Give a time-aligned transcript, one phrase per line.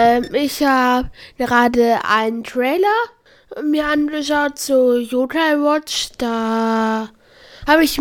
[0.00, 2.86] Ähm, ich habe gerade einen Trailer
[3.62, 6.10] mir angeschaut zu Yokai Watch.
[6.16, 7.10] Da
[7.66, 8.00] habe ich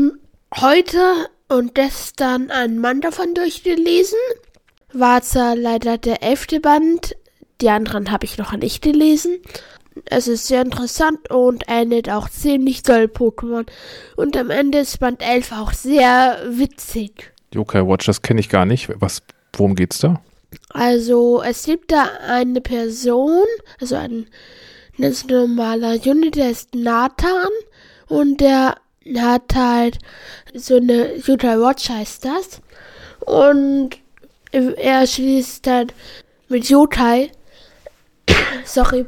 [0.56, 4.18] heute und gestern einen Mann davon durchgelesen.
[4.94, 7.16] War zwar leider der elfte Band,
[7.60, 9.40] die anderen habe ich noch nicht gelesen.
[10.06, 13.66] Es ist sehr interessant und endet auch ziemlich doll Pokémon.
[14.16, 17.34] Und am Ende ist Band 11 auch sehr witzig.
[17.54, 18.90] Yokai Watch, das kenne ich gar nicht.
[19.02, 19.22] Was,
[19.54, 20.22] worum geht's da?
[20.70, 23.46] Also, es gibt da eine Person,
[23.80, 24.28] also ein
[24.98, 27.50] ganz normaler Junge, der ist Nathan
[28.08, 28.76] und der
[29.18, 30.00] hat halt
[30.54, 32.62] so eine Yokai Watch heißt das.
[33.22, 33.98] Und
[34.52, 35.88] er schließt dann
[36.48, 37.32] mit Yokai.
[38.66, 39.06] Sorry.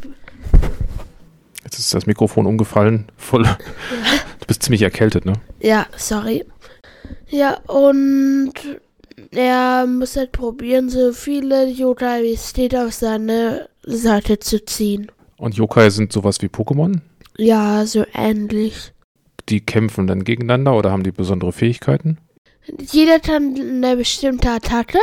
[1.63, 3.07] Jetzt ist das Mikrofon umgefallen.
[3.17, 3.45] Voll.
[3.45, 3.57] Ja.
[4.39, 5.33] Du bist ziemlich erkältet, ne?
[5.59, 6.43] Ja, sorry.
[7.29, 8.53] Ja, und
[9.31, 15.11] er muss halt probieren, so viele Yokai wie es steht auf seine Seite zu ziehen.
[15.37, 17.01] Und Yokai sind sowas wie Pokémon?
[17.37, 18.93] Ja, so ähnlich.
[19.49, 22.17] Die kämpfen dann gegeneinander oder haben die besondere Fähigkeiten?
[22.79, 24.99] Jeder hat eine bestimmte Attacke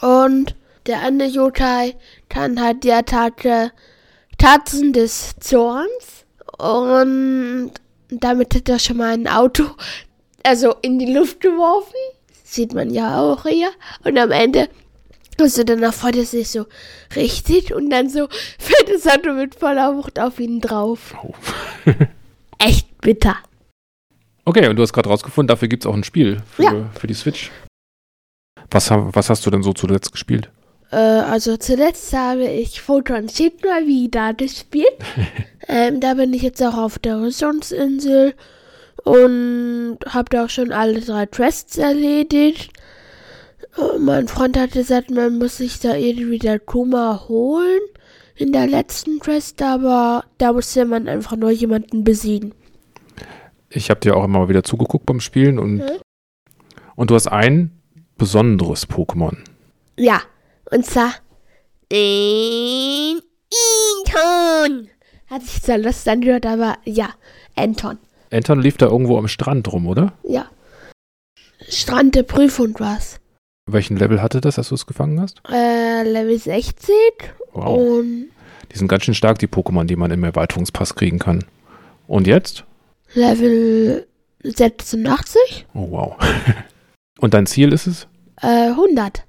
[0.00, 0.54] und
[0.86, 1.94] der andere Yokai
[2.28, 3.72] kann halt die Attacke
[4.38, 6.24] Tatzen des Zorns
[6.58, 7.72] und
[8.10, 9.64] damit hat er schon mal ein Auto
[10.42, 11.94] also in die Luft geworfen.
[12.52, 13.70] Sieht man ja auch hier.
[14.04, 14.68] Und am Ende
[15.40, 16.66] also dann erfreut er sich so
[17.16, 21.14] richtig und dann so fällt das Auto mit voller Wucht auf ihn drauf.
[21.24, 21.32] Oh.
[22.58, 23.36] Echt bitter.
[24.44, 26.90] Okay, und du hast gerade rausgefunden, dafür gibt es auch ein Spiel für, ja.
[26.94, 27.50] für die Switch.
[28.70, 30.50] Was, was hast du denn so zuletzt gespielt?
[30.90, 34.98] Äh, also zuletzt habe ich Photon Ship mal wieder gespielt.
[35.68, 38.34] ähm, da bin ich jetzt auch auf der Horizonsinsel
[39.04, 42.72] und habe da auch schon alle drei Quests erledigt.
[43.76, 47.80] Oh, mein Freund hat gesagt, man muss sich da irgendwie der Kuma holen
[48.36, 52.54] in der letzten Quest, aber da musste man einfach nur jemanden besiegen.
[53.70, 56.00] Ich habe dir auch immer wieder zugeguckt beim Spielen und, hm?
[56.96, 57.72] und du hast ein
[58.18, 59.36] besonderes Pokémon.
[59.98, 60.20] Ja,
[60.70, 61.14] und zwar
[61.90, 63.20] den
[64.06, 64.88] Anton.
[65.28, 67.10] Hat sich zwar lustig angehört, aber ja,
[67.56, 67.98] Anton.
[68.32, 70.12] Anton lief da irgendwo am Strand rum, oder?
[70.24, 70.46] Ja.
[71.68, 73.20] Strand der Prüfung war's.
[73.66, 75.40] Welchen Level hatte das, als du es gefangen hast?
[75.48, 76.94] Äh, Level 60.
[77.52, 77.98] Wow.
[77.98, 78.30] Und
[78.72, 81.44] die sind ganz schön stark, die Pokémon, die man im Erweiterungspass kriegen kann.
[82.08, 82.64] Und jetzt?
[83.14, 84.06] Level
[84.42, 85.66] 86.
[85.74, 86.16] Oh, wow.
[87.20, 88.08] Und dein Ziel ist es?
[88.40, 89.24] Äh, 100.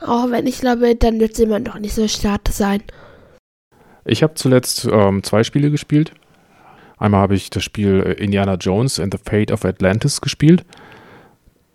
[0.00, 2.82] Auch wenn ich glaube, dann wird es immer noch nicht so stark sein.
[4.04, 6.12] Ich habe zuletzt ähm, zwei Spiele gespielt.
[6.98, 10.64] Einmal habe ich das Spiel äh, Indiana Jones and the Fate of Atlantis gespielt.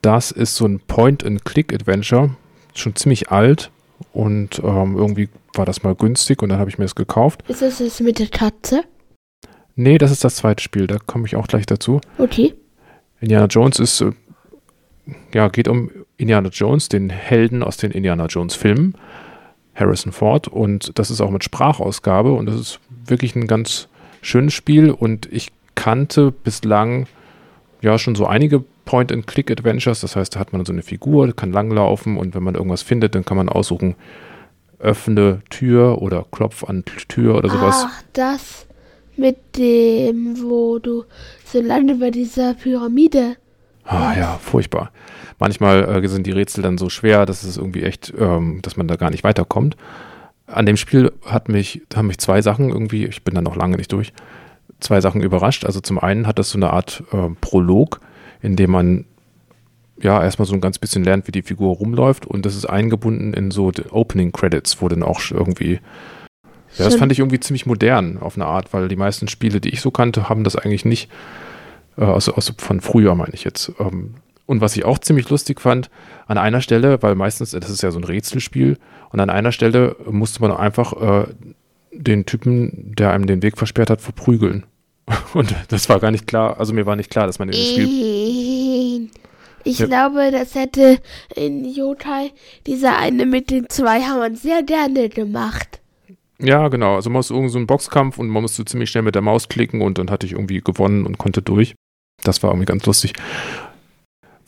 [0.02, 2.32] Das ist so ein Point-and-Click-Adventure,
[2.74, 3.70] schon ziemlich alt
[4.14, 7.44] und ähm, irgendwie war das mal günstig und dann habe ich mir das gekauft.
[7.48, 8.84] Ist das das mit der Katze?
[9.76, 12.02] Nee, das ist das zweite Spiel, da komme ich auch gleich dazu.
[12.18, 12.56] Okay.
[13.20, 14.12] Indiana Jones ist, äh,
[15.34, 18.96] ja, geht um Indiana Jones, den Helden aus den Indiana Jones Filmen,
[19.76, 23.88] Harrison Ford und das ist auch mit Sprachausgabe und das ist wirklich ein ganz
[24.22, 27.08] schönes Spiel und ich kannte bislang
[27.82, 30.02] ja schon so einige Point-and-Click-Adventures.
[30.02, 33.16] Das heißt, da hat man so eine Figur, kann langlaufen und wenn man irgendwas findet,
[33.16, 33.96] dann kann man aussuchen,
[34.80, 37.86] öffne Tür oder klopf an Tür oder sowas.
[37.88, 38.66] Ach, das
[39.16, 41.06] mit dem, wo du
[41.46, 43.38] so lange bei dieser Pyramide.
[43.84, 44.92] Ah ja, furchtbar.
[45.40, 48.88] Manchmal äh, sind die Rätsel dann so schwer, dass es irgendwie echt, ähm, dass man
[48.88, 49.76] da gar nicht weiterkommt.
[50.52, 53.78] An dem Spiel hat mich, haben mich zwei Sachen irgendwie, ich bin da noch lange
[53.78, 54.14] nicht durch,
[54.80, 55.66] zwei Sachen überrascht.
[55.66, 58.02] Also zum einen hat das so eine Art äh, Prolog,
[58.42, 59.06] in dem man
[60.02, 63.34] ja erstmal so ein ganz bisschen lernt, wie die Figur rumläuft und das ist eingebunden
[63.34, 65.80] in so Opening Credits, wo dann auch irgendwie
[66.78, 69.70] ja, das fand ich irgendwie ziemlich modern auf eine Art, weil die meisten Spiele, die
[69.70, 71.10] ich so kannte, haben das eigentlich nicht,
[71.98, 73.74] äh, also, also von früher meine ich jetzt.
[73.80, 74.16] Ähm,
[74.52, 75.90] und was ich auch ziemlich lustig fand,
[76.28, 78.78] an einer Stelle, weil meistens, das ist ja so ein Rätselspiel,
[79.10, 81.34] und an einer Stelle musste man einfach äh,
[81.94, 84.66] den Typen, der einem den Weg versperrt hat, verprügeln.
[85.34, 87.66] Und das war gar nicht klar, also mir war nicht klar, dass man in dem
[87.66, 89.10] Spiel.
[89.64, 89.86] Ich ja.
[89.86, 91.00] glaube, das hätte
[91.36, 92.32] in Yotai
[92.68, 95.80] dieser eine mit den zwei Hammern sehr gerne gemacht.
[96.40, 96.96] Ja, genau.
[96.96, 99.48] Also man muss irgendwie so einen Boxkampf und man musste ziemlich schnell mit der Maus
[99.48, 101.76] klicken und dann hatte ich irgendwie gewonnen und konnte durch.
[102.24, 103.14] Das war irgendwie ganz lustig.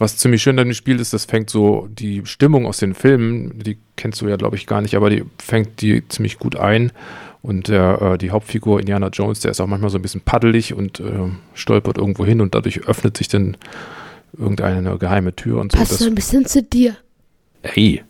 [0.04, 3.58] Was ziemlich schön an dem Spiel ist, das fängt so die Stimmung aus den Filmen,
[3.64, 6.92] die kennst du ja, glaube ich, gar nicht, aber die fängt die ziemlich gut ein.
[7.42, 10.74] Und der, äh, die Hauptfigur Indiana Jones, der ist auch manchmal so ein bisschen paddelig
[10.74, 13.56] und äh, stolpert irgendwo hin und dadurch öffnet sich dann
[14.38, 15.78] irgendeine geheime Tür und so.
[15.78, 16.98] Passt so ein bisschen zu dir.
[17.62, 18.04] Hey.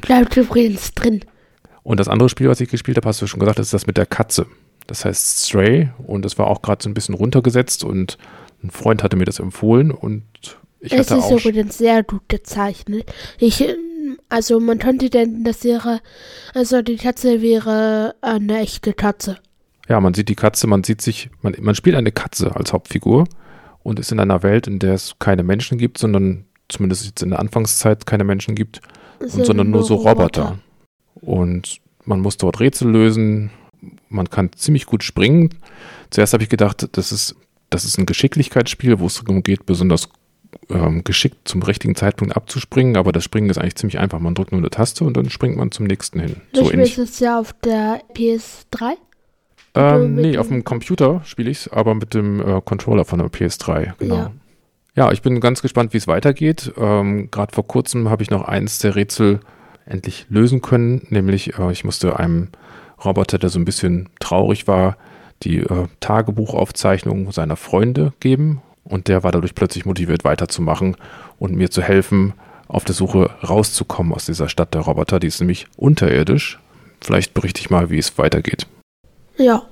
[0.00, 1.20] Bleibt übrigens drin.
[1.84, 3.96] Und das andere Spiel, was ich gespielt habe, hast du schon gesagt, ist das mit
[3.96, 4.46] der Katze.
[4.88, 8.18] Das heißt Stray und das war auch gerade so ein bisschen runtergesetzt und
[8.62, 10.24] ein Freund hatte mir das empfohlen und
[10.80, 11.40] ich es hatte ist auch.
[11.40, 13.12] übrigens sehr gut gezeichnet.
[13.38, 13.64] Ich,
[14.28, 16.00] also man könnte denken, das wäre,
[16.54, 19.38] also die Katze wäre eine echte Katze.
[19.88, 23.24] Ja, man sieht die Katze, man sieht sich, man, man spielt eine Katze als Hauptfigur
[23.82, 27.30] und ist in einer Welt, in der es keine Menschen gibt, sondern zumindest jetzt in
[27.30, 28.80] der Anfangszeit keine Menschen gibt,
[29.18, 30.58] Es und, sondern nur so Roboter.
[31.14, 33.50] Und man muss dort Rätsel lösen,
[34.08, 35.54] man kann ziemlich gut springen.
[36.10, 37.36] Zuerst habe ich gedacht, das ist,
[37.70, 40.08] das ist ein Geschicklichkeitsspiel, wo es darum geht, besonders
[40.70, 44.18] ähm, geschickt zum richtigen Zeitpunkt abzuspringen, aber das Springen ist eigentlich ziemlich einfach.
[44.18, 46.36] Man drückt nur eine Taste und dann springt man zum nächsten hin.
[46.52, 48.94] Du so spielst es ja auf der PS3.
[49.74, 53.28] Ähm, nee, auf dem Computer spiele ich es, aber mit dem äh, Controller von der
[53.28, 54.14] PS3, genau.
[54.14, 54.32] Ja.
[54.96, 56.72] Ja, ich bin ganz gespannt, wie es weitergeht.
[56.76, 59.38] Ähm, Gerade vor kurzem habe ich noch eins der Rätsel
[59.86, 62.48] endlich lösen können, nämlich äh, ich musste einem
[63.04, 64.96] Roboter, der so ein bisschen traurig war,
[65.42, 70.96] die äh, Tagebuchaufzeichnung seiner Freunde geben und der war dadurch plötzlich motiviert weiterzumachen
[71.38, 72.32] und mir zu helfen,
[72.68, 75.20] auf der Suche rauszukommen aus dieser Stadt der Roboter.
[75.20, 76.58] Die ist nämlich unterirdisch.
[77.00, 78.66] Vielleicht berichte ich mal, wie es weitergeht.
[79.36, 79.66] Ja.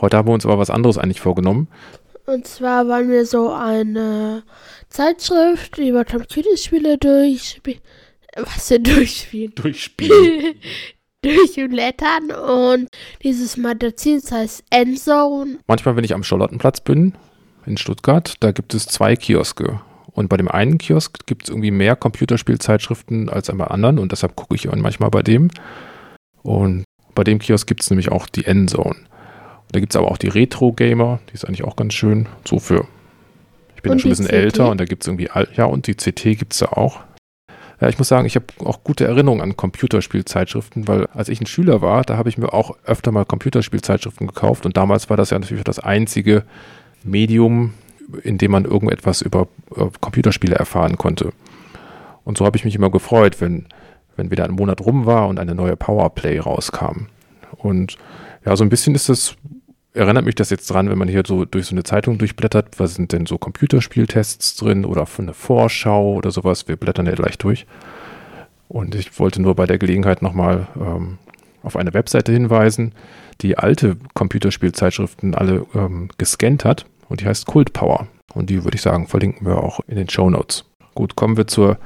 [0.00, 1.68] Heute haben wir uns aber was anderes eigentlich vorgenommen.
[2.26, 4.42] Und zwar wollen wir so eine
[4.88, 7.80] Zeitschrift über Computerspiele durchspielen.
[8.36, 9.54] Was denn durchspielen?
[9.54, 10.54] Durchspielen.
[11.24, 12.88] Durchblättern und
[13.22, 15.58] dieses Magazin, das heißt Endzone.
[15.66, 17.14] Manchmal, wenn ich am Charlottenplatz bin,
[17.66, 19.80] in Stuttgart, da gibt es zwei Kioske.
[20.12, 24.36] Und bei dem einen Kiosk gibt es irgendwie mehr Computerspielzeitschriften als bei anderen und deshalb
[24.36, 25.50] gucke ich auch manchmal bei dem.
[26.42, 26.84] Und
[27.14, 28.96] bei dem Kiosk gibt es nämlich auch die Endzone.
[29.72, 32.28] Da gibt es aber auch die Retro-Gamer, die ist eigentlich auch ganz schön.
[32.46, 32.86] So für,
[33.74, 34.32] ich bin ja Und schon ein bisschen CT?
[34.34, 37.00] älter und da gibt es irgendwie, ja, und die CT gibt es da auch.
[37.84, 41.46] Ja, ich muss sagen, ich habe auch gute Erinnerungen an Computerspielzeitschriften, weil als ich ein
[41.46, 45.28] Schüler war, da habe ich mir auch öfter mal Computerspielzeitschriften gekauft und damals war das
[45.28, 46.44] ja natürlich das einzige
[47.02, 47.74] Medium,
[48.22, 49.48] in dem man irgendetwas über
[50.00, 51.34] Computerspiele erfahren konnte.
[52.24, 53.66] Und so habe ich mich immer gefreut, wenn,
[54.16, 57.08] wenn wieder ein Monat rum war und eine neue Powerplay rauskam.
[57.58, 57.98] Und
[58.46, 59.36] ja, so ein bisschen ist das,
[59.94, 62.94] erinnert mich das jetzt dran, wenn man hier so durch so eine Zeitung durchblättert, was
[62.96, 66.68] sind denn so Computerspieltests drin oder für eine Vorschau oder sowas.
[66.68, 67.66] Wir blättern ja gleich durch.
[68.68, 71.18] Und ich wollte nur bei der Gelegenheit nochmal ähm,
[71.62, 72.92] auf eine Webseite hinweisen,
[73.40, 78.08] die alte Computerspielzeitschriften alle ähm, gescannt hat und die heißt Cult Power.
[78.34, 80.64] Und die würde ich sagen, verlinken wir auch in den Show Notes.
[80.94, 81.78] Gut, kommen wir zur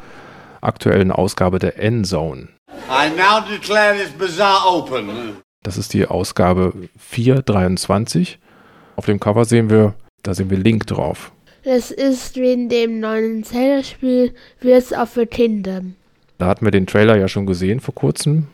[0.61, 2.49] aktuellen Ausgabe der Endzone.
[2.91, 5.39] I now declare this bazaar open.
[5.63, 8.39] Das ist die Ausgabe 423.
[8.97, 11.33] Auf dem Cover sehen wir, da sehen wir Link drauf.
[11.65, 15.95] Das ist wie in dem neuen Zelda-Spiel Wirds of the Kingdom.
[16.39, 18.47] Da hatten wir den Trailer ja schon gesehen vor kurzem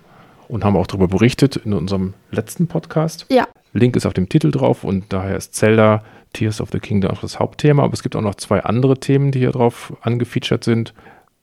[0.49, 3.27] und haben auch darüber berichtet in unserem letzten Podcast.
[3.31, 3.47] Ja.
[3.75, 6.03] Link ist auf dem Titel drauf und daher ist Zelda
[6.33, 7.85] Tears of the Kingdom auch das Hauptthema.
[7.85, 10.95] Aber es gibt auch noch zwei andere Themen, die hier drauf angefeatured sind.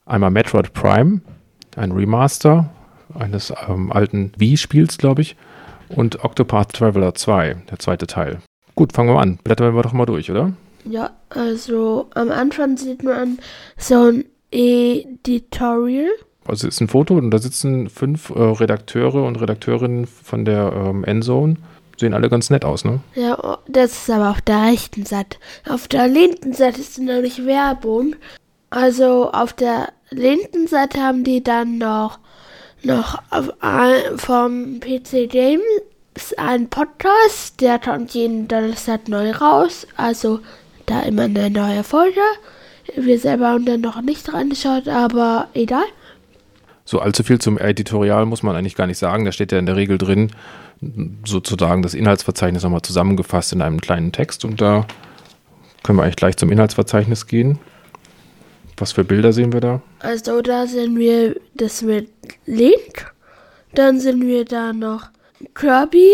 [0.06, 1.22] Einmal Metroid Prime,
[1.76, 2.70] ein Remaster
[3.14, 5.36] eines ähm, alten Wii-Spiels, glaube ich.
[5.96, 8.40] Und Octopath Traveler 2, der zweite Teil.
[8.76, 9.40] Gut, fangen wir mal an.
[9.44, 10.54] Blättern wir doch mal durch, oder?
[10.86, 13.40] Ja, also am Anfang sieht man
[13.78, 16.10] so ein Editorial.
[16.46, 20.74] Also es ist ein Foto und da sitzen fünf äh, Redakteure und Redakteurinnen von der
[20.74, 21.58] ähm, Endzone.
[22.00, 23.00] Sehen alle ganz nett aus, ne?
[23.14, 25.38] Ja, oh, das ist aber auf der rechten Seite.
[25.70, 28.16] Auf der linken Seite ist nämlich Werbung.
[28.72, 32.20] Also auf der linken Seite haben die dann noch,
[32.84, 33.22] noch
[33.60, 35.62] ein, vom PC Games
[36.38, 39.88] einen Podcast, der kommt jeden Donnerstag neu raus.
[39.96, 40.40] Also
[40.86, 42.20] da immer eine neue Folge.
[42.96, 45.86] Wir selber haben da noch nicht reingeschaut, aber egal.
[46.84, 49.24] So allzu viel zum Editorial muss man eigentlich gar nicht sagen.
[49.24, 50.32] Da steht ja in der Regel drin,
[51.26, 54.44] sozusagen das Inhaltsverzeichnis nochmal zusammengefasst in einem kleinen Text.
[54.44, 54.86] Und da
[55.84, 57.60] können wir eigentlich gleich zum Inhaltsverzeichnis gehen.
[58.82, 59.82] Was für Bilder sehen wir da?
[60.00, 62.10] Also da sind wir das mit
[62.48, 63.14] Link.
[63.76, 65.12] Dann sind wir da noch
[65.54, 66.10] Kirby.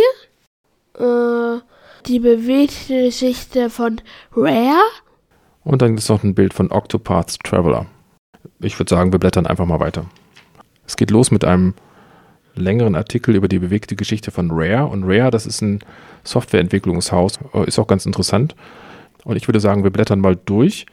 [0.99, 1.61] Äh,
[2.07, 4.01] die bewegte Geschichte von
[4.35, 4.81] Rare.
[5.63, 7.85] Und dann ist noch ein Bild von Octopath Traveler.
[8.59, 10.05] Ich würde sagen, wir blättern einfach mal weiter.
[10.85, 11.73] Es geht los mit einem
[12.53, 14.87] längeren Artikel über die bewegte Geschichte von Rare.
[14.87, 15.79] Und Rare, das ist ein
[16.25, 18.57] Softwareentwicklungshaus, äh, ist auch ganz interessant.
[19.23, 20.85] Und ich würde sagen, wir blättern mal durch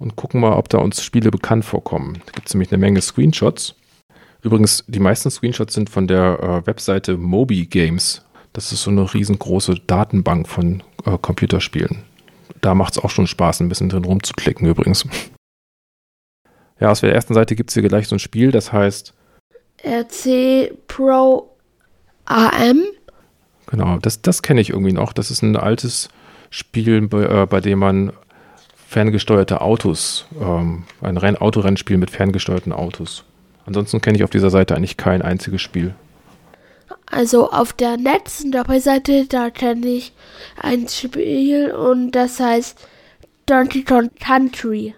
[0.00, 2.14] und gucken mal, ob da uns Spiele bekannt vorkommen.
[2.26, 3.76] Da gibt es nämlich eine Menge Screenshots.
[4.42, 8.24] Übrigens, die meisten Screenshots sind von der äh, Webseite Moby Games.
[8.54, 12.02] Das ist so eine riesengroße Datenbank von äh, Computerspielen.
[12.62, 15.06] Da macht es auch schon Spaß, ein bisschen drin rumzuklicken übrigens.
[16.80, 19.12] Ja, auf der ersten Seite gibt es hier gleich so ein Spiel, das heißt
[19.84, 21.54] RC Pro
[22.24, 22.82] AM.
[23.66, 25.12] Genau, das, das kenne ich irgendwie noch.
[25.12, 26.08] Das ist ein altes
[26.48, 28.12] Spiel, bei, äh, bei dem man
[28.90, 33.22] ferngesteuerte Autos, ähm, ein Renn Autorennspiel mit ferngesteuerten Autos.
[33.64, 35.94] Ansonsten kenne ich auf dieser Seite eigentlich kein einziges Spiel.
[37.06, 40.12] Also auf der letzten Doppelseite, da kenne ich
[40.60, 42.84] ein Spiel und das heißt
[43.46, 44.96] Donkey Kong Country.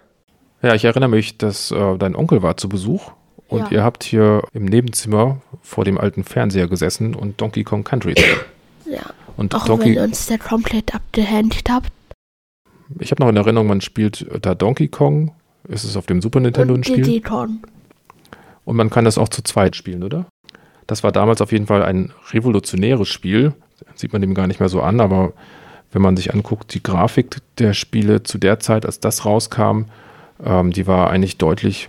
[0.63, 3.11] Ja, ich erinnere mich, dass äh, dein Onkel war zu Besuch
[3.49, 3.71] und Ja.
[3.73, 8.15] ihr habt hier im Nebenzimmer vor dem alten Fernseher gesessen und Donkey Kong Country.
[8.87, 9.01] Ja.
[9.37, 11.85] Und Auch Donkey, wenn uns der komplett abgehängt hat.
[12.99, 15.33] Ich habe noch in Erinnerung, man spielt da Donkey Kong.
[15.69, 17.05] Es ist auf dem Super Nintendo ein Spiel.
[18.65, 20.27] Und man kann das auch zu zweit spielen, oder?
[20.87, 23.55] Das war damals auf jeden Fall ein revolutionäres Spiel.
[23.95, 25.33] Sieht man dem gar nicht mehr so an, aber
[25.93, 29.85] wenn man sich anguckt, die Grafik der Spiele zu der Zeit, als das rauskam,
[30.45, 31.89] ähm, die war eigentlich deutlich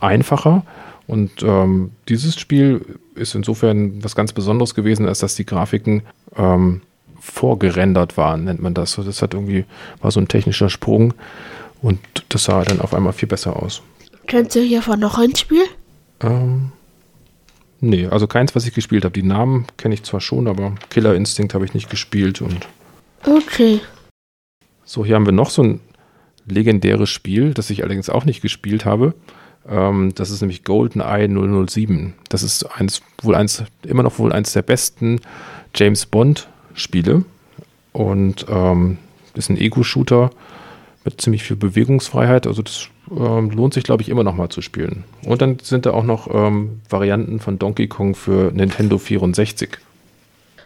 [0.00, 0.64] einfacher.
[1.06, 6.02] Und ähm, dieses Spiel ist insofern was ganz Besonderes gewesen, als dass die Grafiken
[6.36, 6.80] ähm,
[7.24, 8.92] vorgerendert waren, nennt man das.
[8.92, 9.64] So, Das hat irgendwie,
[10.00, 11.14] war so ein technischer Sprung
[11.82, 13.82] und das sah dann auf einmal viel besser aus.
[14.26, 15.64] Kennst du hiervon noch ein Spiel?
[16.20, 16.72] Ähm,
[17.80, 19.12] nee, also keins, was ich gespielt habe.
[19.12, 22.40] Die Namen kenne ich zwar schon, aber Killer Instinct habe ich nicht gespielt.
[22.40, 22.66] Und
[23.26, 23.80] Okay.
[24.84, 25.80] so, hier haben wir noch so ein
[26.46, 29.14] legendäres Spiel, das ich allerdings auch nicht gespielt habe.
[29.66, 31.26] Ähm, das ist nämlich GoldenEye
[31.66, 32.14] 007.
[32.28, 35.20] Das ist eins, wohl eins, immer noch wohl eins der besten
[35.74, 37.24] James Bond Spiele.
[37.92, 38.98] Und ähm,
[39.34, 40.30] ist ein Ego-Shooter
[41.04, 42.46] mit ziemlich viel Bewegungsfreiheit.
[42.46, 45.04] Also das ähm, lohnt sich, glaube ich, immer noch mal zu spielen.
[45.24, 49.78] Und dann sind da auch noch ähm, Varianten von Donkey Kong für Nintendo 64.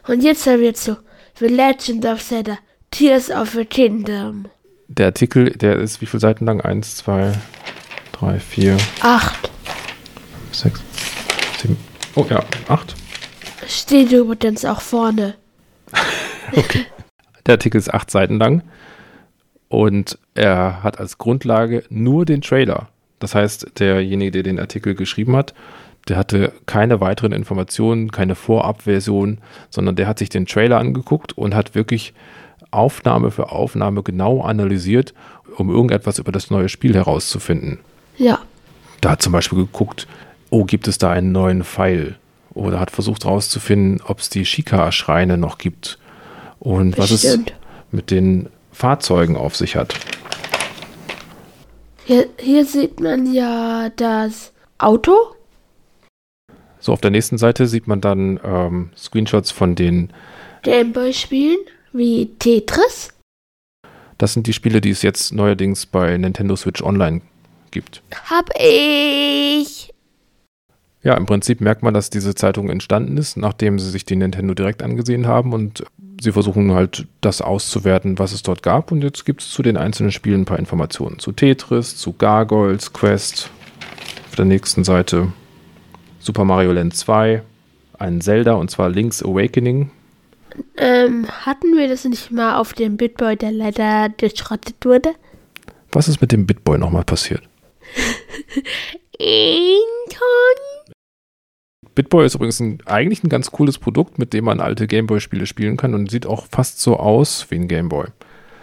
[0.07, 0.97] Und jetzt haben wir zu
[1.39, 2.59] The Legend of Zelda
[2.91, 4.47] Tears of the Kingdom.
[4.89, 6.61] Der Artikel, der ist wie viele Seiten lang?
[6.63, 7.33] Eins, zwei,
[8.13, 9.51] drei, vier, Acht.
[10.51, 10.81] sechs,
[11.61, 11.77] sieben.
[12.15, 12.95] Oh ja, acht.
[13.69, 15.35] Steht übrigens auch vorne.
[17.47, 18.63] Der Artikel ist acht Seiten lang
[19.69, 22.89] und er hat als Grundlage nur den Trailer.
[23.21, 25.55] Das heißt, derjenige, der den Artikel geschrieben hat,
[26.09, 29.39] der hatte keine weiteren Informationen, keine Vorabversion,
[29.71, 32.15] sondern der hat sich den Trailer angeguckt und hat wirklich
[32.71, 35.15] Aufnahme für Aufnahme genau analysiert,
[35.57, 37.79] um irgendetwas über das neue Spiel herauszufinden.
[38.17, 38.41] Ja.
[39.01, 40.07] Da hat zum Beispiel geguckt,
[40.51, 42.17] oh, gibt es da einen neuen Pfeil?
[42.59, 45.99] Oder hat versucht herauszufinden, ob es die Shika-Schreine noch gibt.
[46.59, 47.55] Und was es Bestimmt.
[47.93, 49.95] mit den Fahrzeugen auf sich hat.
[52.05, 55.15] Hier, hier sieht man ja das Auto.
[56.81, 60.13] So, auf der nächsten Seite sieht man dann ähm, Screenshots von den,
[60.63, 61.59] Gameboy-Spielen
[61.93, 63.11] wie Tetris.
[64.19, 67.21] das sind die Spiele, die es jetzt neuerdings bei Nintendo Switch Online
[67.71, 68.03] gibt.
[68.29, 69.93] Hab ich.
[71.03, 74.55] Ja, im Prinzip merkt man, dass diese Zeitung entstanden ist, nachdem sie sich die Nintendo
[74.55, 75.85] direkt angesehen haben und
[76.21, 78.91] sie versuchen halt das auszuwerten, was es dort gab.
[78.91, 81.19] Und jetzt gibt es zu den einzelnen Spielen ein paar Informationen.
[81.21, 83.51] Zu Tetris, zu Gargoyles, Quest.
[84.29, 85.33] Auf der nächsten Seite
[86.19, 87.43] Super Mario Land 2,
[87.99, 89.91] ein Zelda und zwar Link's Awakening.
[90.77, 95.11] Ähm, hatten wir das nicht mal auf dem Bitboy, der leider geschrottet wurde?
[95.93, 97.43] Was ist mit dem Bitboy nochmal passiert?
[99.19, 100.95] Inton.
[101.97, 105.77] Bitboy ist übrigens ein, eigentlich ein ganz cooles Produkt, mit dem man alte Gameboy-Spiele spielen
[105.77, 108.07] kann und sieht auch fast so aus wie ein Gameboy.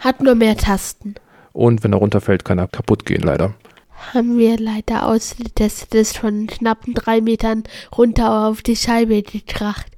[0.00, 1.16] Hat nur mehr Tasten.
[1.52, 3.52] Und wenn er runterfällt, kann er kaputt gehen, leider.
[4.14, 7.64] Haben wir leider ausgetestet, ist von knappen drei Metern
[7.96, 9.92] runter auf die Scheibe gekracht.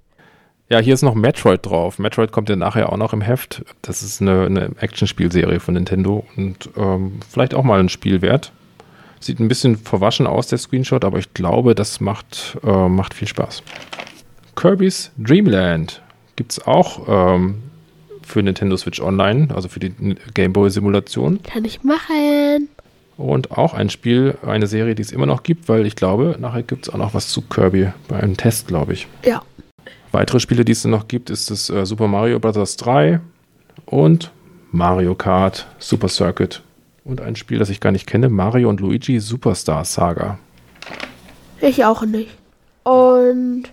[0.71, 2.01] Ja, hier ist noch Metroid drauf.
[2.01, 3.65] Metroid kommt ja nachher auch noch im Heft.
[3.81, 8.53] Das ist eine, eine Actionspielserie von Nintendo und ähm, vielleicht auch mal ein Spiel wert.
[9.21, 13.29] Sieht ein bisschen verwaschen aus, der Screenshot, aber ich glaube, das macht, äh, macht viel
[13.29, 13.63] Spaß.
[14.57, 16.03] Kirby's Dreamland
[16.37, 17.63] gibt es auch ähm,
[18.23, 19.93] für Nintendo Switch Online, also für die
[20.35, 21.43] Gameboy-Simulation.
[21.43, 22.69] Kann ich machen.
[23.17, 26.63] Und auch ein Spiel, eine Serie, die es immer noch gibt, weil ich glaube, nachher
[26.63, 29.09] gibt es auch noch was zu Kirby bei einem Test, glaube ich.
[29.25, 29.43] Ja.
[30.13, 32.77] Weitere Spiele, die es noch gibt, ist das äh, Super Mario Bros.
[32.77, 33.21] 3
[33.87, 34.31] und
[34.71, 36.63] Mario Kart Super Circuit.
[37.09, 40.39] Und ein Spiel, das ich gar nicht kenne, Mario und Luigi Superstar Saga.
[41.63, 42.29] Ich auch nicht.
[42.85, 43.65] Und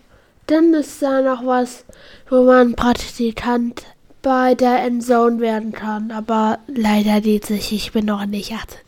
[0.48, 1.84] dann ist da noch was,
[2.30, 3.84] wo man Praktikant
[4.22, 6.12] bei der Endzone werden kann.
[6.12, 8.80] Aber leider geht sich, ich bin noch nicht 18.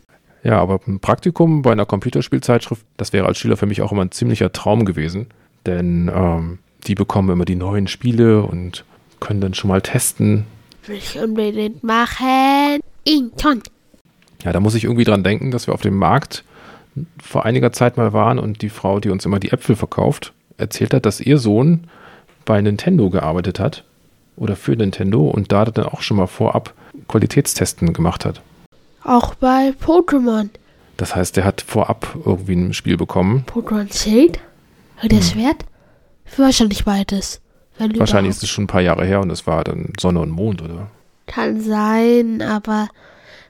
[0.44, 4.06] Ja, aber ein Praktikum bei einer Computerspielzeitschrift, das wäre als Schüler für mich auch immer
[4.06, 5.27] ein ziemlicher Traum gewesen.
[5.66, 8.86] Denn ähm, die bekommen immer die neuen Spiele und
[9.20, 10.46] können dann schon mal testen.
[10.86, 12.80] Will ich unbedingt machen.
[13.04, 13.62] Inton.
[14.44, 16.44] Ja, da muss ich irgendwie dran denken, dass wir auf dem Markt
[17.22, 20.94] vor einiger Zeit mal waren und die Frau, die uns immer die Äpfel verkauft, erzählt
[20.94, 21.88] hat, dass ihr Sohn
[22.46, 23.84] bei Nintendo gearbeitet hat
[24.36, 26.74] oder für Nintendo und da dann auch schon mal vorab
[27.08, 28.41] Qualitätstesten gemacht hat.
[29.03, 30.50] Auch bei Pokémon.
[30.98, 33.46] Das heißt, der hat vorab irgendwie ein Spiel bekommen.
[33.48, 34.39] Pokémon Schild?
[35.08, 35.65] Das Schwert?
[36.36, 37.39] Wahrscheinlich beides.
[37.77, 38.00] Hm.
[38.00, 38.44] Wahrscheinlich ist überhaupt.
[38.44, 40.89] es schon ein paar Jahre her und es war dann Sonne und Mond, oder?
[41.27, 42.89] Kann sein, aber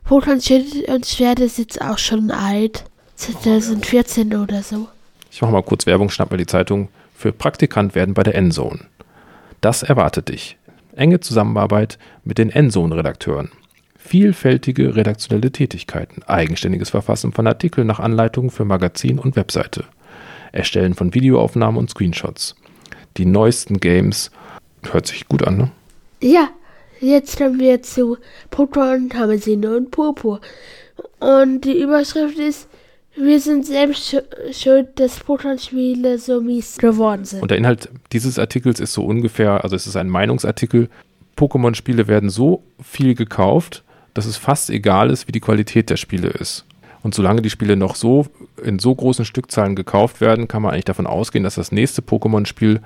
[0.08, 2.86] Pokémon Schild und Schwert ist jetzt auch schon alt.
[3.18, 4.88] 2014 oder so.
[5.30, 6.88] Ich mache mal kurz Werbung, schnapp mir die Zeitung.
[7.14, 8.80] Für Praktikant werden bei der Endzone.
[9.60, 10.58] Das erwartet dich.
[10.96, 13.52] Enge Zusammenarbeit mit den Endzone-Redakteuren.
[13.98, 16.24] Vielfältige redaktionelle Tätigkeiten.
[16.24, 19.84] Eigenständiges Verfassen von Artikeln nach Anleitungen für Magazin und Webseite.
[20.54, 22.56] Erstellen von Videoaufnahmen und Screenshots.
[23.18, 24.32] Die neuesten Games.
[24.90, 25.72] Hört sich gut an, ne?
[26.22, 26.50] Ja,
[27.00, 28.18] jetzt kommen wir zu
[28.52, 30.42] Pokémon, Tamazine und Purpur.
[31.20, 32.68] Und die Überschrift ist,
[33.16, 37.42] wir sind selbst schu- schuld, dass Pokémon-Spiele so mies geworden sind.
[37.42, 40.90] Und der Inhalt dieses Artikels ist so ungefähr, also es ist ein Meinungsartikel.
[41.36, 46.30] Pokémon-Spiele werden so viel gekauft, dass es fast egal ist, wie die Qualität der Spiele
[46.30, 46.66] ist.
[47.04, 48.26] Und solange die Spiele noch so
[48.64, 52.82] in so großen Stückzahlen gekauft werden, kann man eigentlich davon ausgehen, dass das nächste Pokémon-Spiel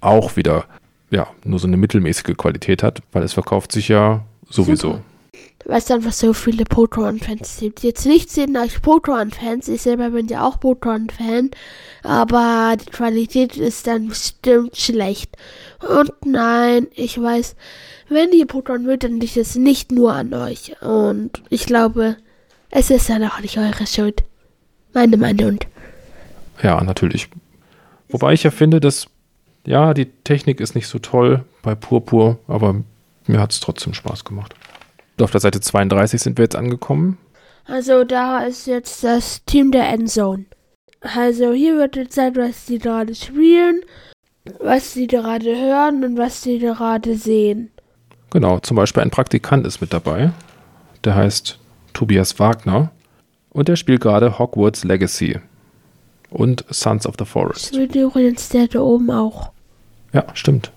[0.00, 0.64] auch wieder
[1.14, 4.92] ja, nur so eine mittelmäßige Qualität hat, weil es verkauft sich ja sowieso.
[4.92, 5.02] Super.
[5.66, 7.82] Weil es einfach so viele Pokémon-Fans gibt.
[7.82, 11.52] Jetzt nicht sind euch Pokémon-Fans, ich selber bin ja auch Pokémon-Fan,
[12.02, 15.36] aber die Qualität ist dann bestimmt schlecht.
[15.80, 17.56] Und nein, ich weiß,
[18.08, 20.74] wenn ihr Pokémon mögt, dann liegt es nicht nur an euch.
[20.82, 22.16] Und ich glaube,
[22.70, 24.24] es ist dann auch nicht eure Schuld.
[24.92, 25.58] Meine Meinung.
[26.62, 27.28] Ja, natürlich.
[28.08, 29.06] Wobei ich ja finde, dass,
[29.66, 32.76] ja, die Technik ist nicht so toll bei Purpur, aber
[33.26, 34.54] mir hat es trotzdem Spaß gemacht.
[35.20, 37.18] Auf der Seite 32 sind wir jetzt angekommen.
[37.66, 40.44] Also da ist jetzt das Team der Endzone.
[41.00, 43.80] Also hier wird gezeigt, was die gerade spielen,
[44.60, 47.70] was sie gerade hören und was sie gerade sehen.
[48.30, 50.32] Genau, zum Beispiel ein Praktikant ist mit dabei.
[51.04, 51.58] Der heißt
[51.92, 52.90] Tobias Wagner.
[53.50, 55.38] Und der spielt gerade Hogwarts Legacy
[56.28, 57.74] und Sons of the Das Forest.
[57.76, 59.52] wird übrigens der da oben auch.
[60.14, 60.70] Ja, stimmt.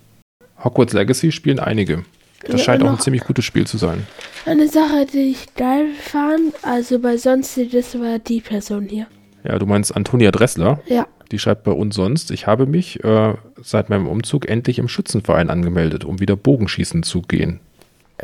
[0.64, 2.04] Hogwarts Legacy spielen einige.
[2.42, 4.06] Das Ja, scheint auch ein ziemlich gutes Spiel zu sein.
[4.46, 9.08] Eine Sache, die ich geil fand, also bei sonst, das war die Person hier.
[9.44, 10.82] Ja, du meinst Antonia Dressler.
[10.88, 14.88] Ja, Die schreibt bei uns sonst, ich habe mich äh, seit meinem Umzug endlich im
[14.88, 17.60] Schützenverein angemeldet, um wieder Bogenschießen zu gehen.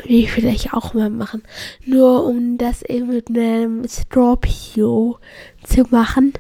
[0.06, 1.44] ich vielleicht auch mal machen.
[1.86, 5.20] Nur um das eben mit einem Scorpio
[5.64, 6.34] zu machen.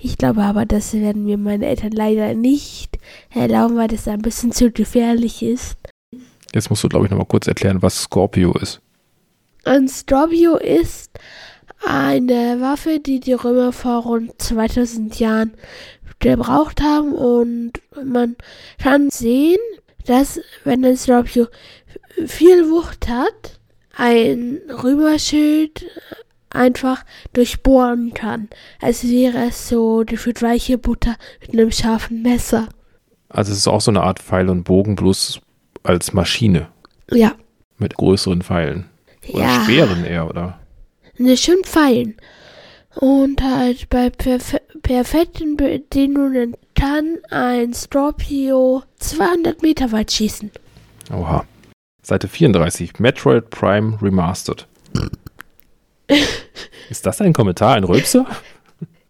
[0.00, 2.98] Ich glaube aber, das werden mir meine Eltern leider nicht
[3.30, 5.76] erlauben, weil das ein bisschen zu gefährlich ist.
[6.54, 8.80] Jetzt musst du, glaube ich, nochmal kurz erklären, was Scorpio ist.
[9.64, 11.10] Ein Scorpio ist
[11.84, 15.52] eine Waffe, die die Römer vor rund 2000 Jahren
[16.20, 17.72] gebraucht haben und
[18.04, 18.36] man
[18.82, 19.58] kann sehen,
[20.06, 21.46] dass wenn ein Scorpio
[22.26, 23.60] viel Wucht hat,
[23.94, 25.84] ein Römerschild
[26.50, 28.48] einfach durchbohren kann,
[28.80, 32.68] als wäre es so gefühlt weiche Butter mit einem scharfen Messer.
[33.28, 35.40] Also es ist auch so eine Art Pfeil und Bogen, bloß
[35.82, 36.68] als Maschine
[37.10, 37.32] Ja,
[37.76, 38.86] mit größeren Pfeilen.
[39.32, 39.62] Oder Ja.
[39.64, 40.58] Speeren eher, oder?
[41.18, 42.16] ne, schön Pfeilen.
[42.96, 50.50] Und halt bei perf perfekten Bedingungen kann ein Scorpio 200 Meter weit schießen.
[51.12, 51.44] Oha.
[52.02, 54.66] Seite 34, Metroid Prime Remastered.
[56.90, 58.26] ist das ein Kommentar, ein Rülpser?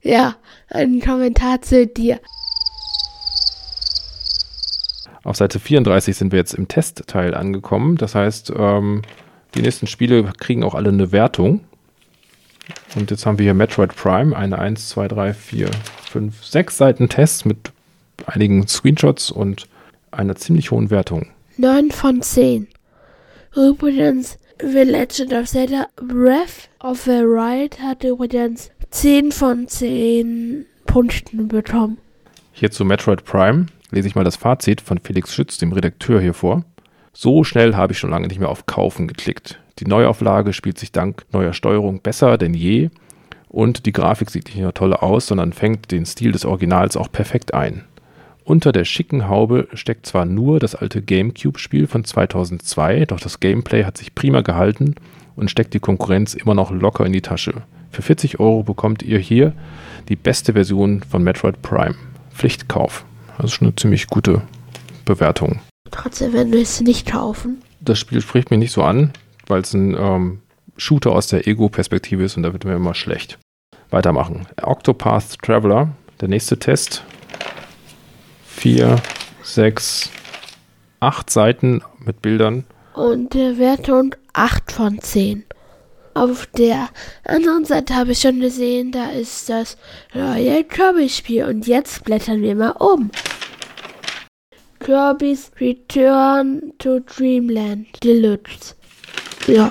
[0.01, 0.37] Ja,
[0.71, 2.21] ein Kommentar zu dir.
[5.25, 7.97] Auf Seite 34 sind wir jetzt im Testteil angekommen.
[7.97, 9.03] Das heißt, ähm,
[9.55, 11.65] die nächsten Spiele kriegen auch alle eine Wertung.
[12.95, 15.71] Und jetzt haben wir hier Metroid Prime, eine 1, 2, 3, 4,
[16.11, 17.73] 5, 6 Seiten Test mit
[18.27, 19.69] einigen Screenshots und
[20.11, 21.27] einer ziemlich hohen Wertung.
[21.57, 22.69] 9 von 10.
[23.55, 31.47] Übrigens, The Legend of Zelda Breath of the Wild hat übrigens 10 von 10 Punkten
[31.47, 31.99] bekommen.
[32.53, 36.35] Hier zu Metroid Prime lese ich mal das Fazit von Felix Schütz, dem Redakteur hier
[36.35, 36.65] vor.
[37.13, 39.61] So schnell habe ich schon lange nicht mehr auf Kaufen geklickt.
[39.79, 42.91] Die Neuauflage spielt sich dank neuer Steuerung besser denn je
[43.49, 47.13] und die Grafik sieht nicht nur toll aus, sondern fängt den Stil des Originals auch
[47.13, 47.85] perfekt ein.
[48.49, 53.85] Unter der schicken Haube steckt zwar nur das alte GameCube-Spiel von 2002, doch das Gameplay
[53.85, 54.95] hat sich prima gehalten
[55.37, 57.53] und steckt die Konkurrenz immer noch locker in die Tasche.
[57.91, 59.53] Für 40 Euro bekommt ihr hier
[60.09, 61.95] die beste Version von Metroid Prime.
[62.33, 63.05] Pflichtkauf.
[63.37, 64.41] Das ist schon eine ziemlich gute
[65.05, 65.61] Bewertung.
[65.91, 67.59] Trotzdem werden wir es nicht kaufen.
[67.83, 69.13] Das Spiel spricht mich nicht so an,
[69.47, 70.41] weil es ein ähm,
[70.79, 73.39] Shooter aus der Ego-Perspektive ist und da wird mir immer schlecht.
[73.91, 74.47] weitermachen.
[74.63, 75.91] Octopath Traveler,
[76.23, 77.05] der nächste Test.
[78.59, 78.97] Vier,
[79.45, 80.11] sechs,
[80.99, 82.65] acht Seiten mit Bildern.
[82.93, 85.45] Und der Wertung 8 von 10.
[86.15, 86.89] Auf der
[87.23, 89.77] anderen Seite habe ich schon gesehen, da ist das
[90.13, 91.45] neue Kirby-Spiel.
[91.45, 93.13] Und jetzt blättern wir mal um.
[94.81, 98.75] Kirby's Return to Dreamland Deluxe.
[99.47, 99.71] Ja.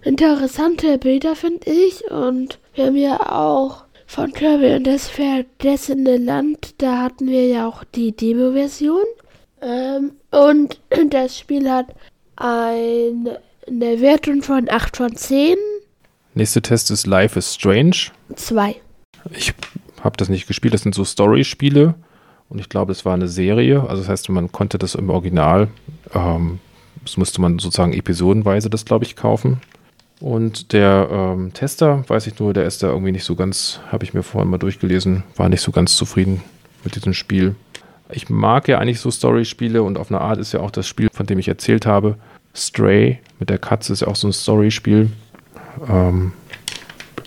[0.00, 2.10] Interessante Bilder finde ich.
[2.10, 7.68] Und wir haben ja auch von Kirby und das vergessene Land, da hatten wir ja
[7.68, 9.04] auch die Demo-Version.
[9.60, 11.94] Ähm, und das Spiel hat
[12.34, 15.56] eine, eine Wertung von 8 von 10.
[16.34, 17.96] Nächster Test ist Life is Strange.
[18.34, 18.76] 2.
[19.36, 19.52] Ich
[20.00, 21.94] habe das nicht gespielt, das sind so Story-Spiele
[22.48, 23.82] und ich glaube, es war eine Serie.
[23.82, 25.68] Also das heißt, man konnte das im Original,
[26.14, 26.60] ähm,
[27.02, 29.60] das musste man sozusagen episodenweise das, glaube ich, kaufen.
[30.20, 34.04] Und der ähm, Tester, weiß ich nur, der ist da irgendwie nicht so ganz, habe
[34.04, 36.42] ich mir vorhin mal durchgelesen, war nicht so ganz zufrieden
[36.82, 37.54] mit diesem Spiel.
[38.10, 41.08] Ich mag ja eigentlich so Story-Spiele und auf eine Art ist ja auch das Spiel,
[41.12, 42.16] von dem ich erzählt habe,
[42.54, 45.10] Stray mit der Katze ist ja auch so ein Story-Spiel.
[45.88, 46.32] Ähm,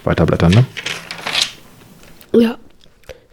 [0.03, 0.65] weiterblättern, ne?
[2.33, 2.57] Ja.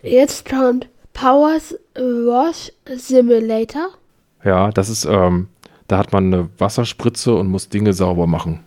[0.02, 3.88] Jetzt kommt Powers Wash Simulator.
[4.44, 5.48] Ja, das ist, ähm,
[5.88, 8.60] da hat man eine Wasserspritze und muss Dinge sauber machen.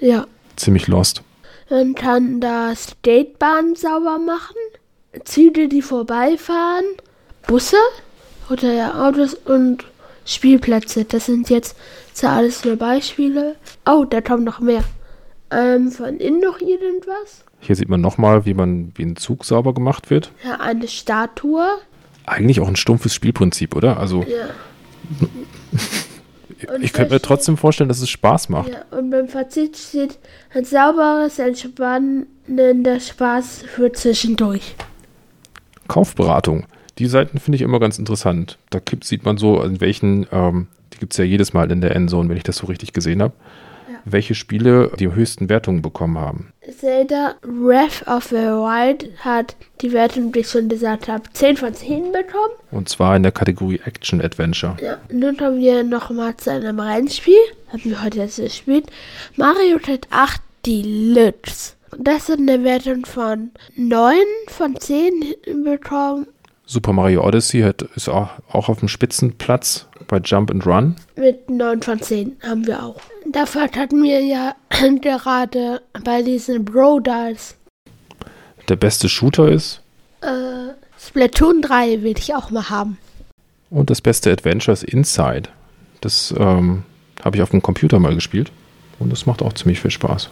[0.00, 0.26] Ja.
[0.56, 1.22] Ziemlich lost.
[1.70, 4.56] Man kann da Skatebahnen sauber machen,
[5.24, 6.84] Züge, die vorbeifahren,
[7.46, 7.76] Busse
[8.50, 9.84] oder ja, Autos und
[10.24, 11.04] Spielplätze.
[11.04, 11.76] Das sind jetzt
[12.12, 13.56] zwar alles nur Beispiele.
[13.86, 14.84] Oh, da kommt noch mehr.
[15.50, 17.44] Ähm, von innen noch irgendwas?
[17.60, 20.30] Hier sieht man nochmal, wie man wie ein Zug sauber gemacht wird.
[20.44, 21.66] Ja, eine Statue.
[22.26, 23.98] Eigentlich auch ein stumpfes Spielprinzip, oder?
[23.98, 24.48] Also Ja.
[26.80, 28.70] Ich könnte mir trotzdem vorstellen, dass es Spaß macht.
[28.70, 30.18] Ja, und beim Fazit steht
[30.52, 34.74] ein sauberes, entspannender Spaß für zwischendurch.
[35.86, 36.66] Kaufberatung.
[36.98, 38.58] Die Seiten finde ich immer ganz interessant.
[38.70, 41.94] Da sieht man so, in welchen, ähm, die gibt es ja jedes Mal in der
[41.94, 43.34] Endzone, wenn ich das so richtig gesehen habe.
[44.12, 46.52] Welche Spiele die höchsten Wertungen bekommen haben.
[46.78, 51.74] Zelda Breath of the Wild hat die Wertung, die ich schon gesagt habe, 10 von
[51.74, 52.52] 10 bekommen.
[52.70, 54.76] Und zwar in der Kategorie Action Adventure.
[54.82, 57.38] Ja, nun kommen wir nochmal zu einem Rennspiel.
[57.72, 58.86] Haben wir heute jetzt gespielt.
[59.36, 61.74] Mario Kart 8 Deluxe.
[61.96, 64.16] Das hat eine Wertung von 9
[64.48, 66.26] von 10 bekommen.
[66.66, 70.96] Super Mario Odyssey hat, ist auch, auch auf dem Spitzenplatz bei Jump and Run.
[71.16, 73.00] Mit 9 von 10 haben wir auch.
[73.30, 74.54] Dafür hatten wir ja
[75.02, 77.56] gerade bei diesen Brodals
[78.68, 79.80] Der beste Shooter ist
[80.22, 82.98] äh, Splatoon 3 will ich auch mal haben.
[83.70, 85.48] und das beste Adventure ist Inside.
[86.00, 86.82] Das ähm,
[87.24, 88.50] habe ich auf dem Computer mal gespielt
[88.98, 90.30] und das macht auch ziemlich viel Spaß.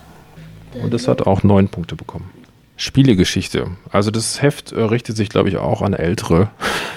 [0.82, 2.30] Und das hat auch neun Punkte bekommen.
[2.76, 3.68] Spielegeschichte.
[3.90, 6.50] Also das Heft äh, richtet sich, glaube ich, auch an Ältere.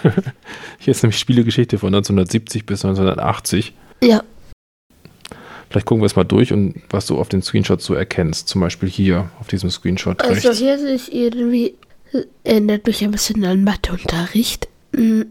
[0.79, 3.73] Hier ist nämlich Spielegeschichte von 1970 bis 1980.
[4.03, 4.23] Ja.
[5.69, 8.47] Vielleicht gucken wir es mal durch und was du auf den Screenshots so erkennst.
[8.47, 10.59] Zum Beispiel hier auf diesem Screenshot Also rechts.
[10.59, 11.75] hier sehe ich irgendwie,
[12.43, 14.67] erinnert mich ein bisschen an Matheunterricht.
[14.91, 15.21] Mm.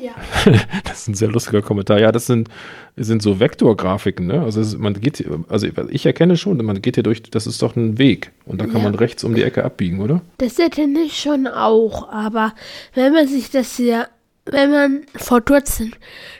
[0.00, 0.12] Ja.
[0.84, 1.98] Das ist ein sehr lustiger Kommentar.
[1.98, 2.48] Ja, das sind,
[2.96, 4.42] sind so Vektorgrafiken, ne?
[4.42, 7.60] Also es, man geht, hier- also ich erkenne schon, man geht hier durch, das ist
[7.62, 8.30] doch ein Weg.
[8.46, 8.84] Und da kann Ja.
[8.84, 10.20] man rechts um die Ecke abbiegen, oder?
[10.38, 12.54] Das hätte ich schon auch, aber
[12.94, 14.08] wenn man sich das hier,
[14.46, 15.92] wenn man vor kurzem